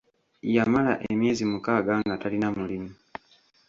[0.55, 2.91] Yamala emyezi mukaaga nga talina mulimu!